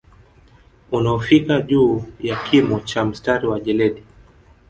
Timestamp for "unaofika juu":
0.91-2.03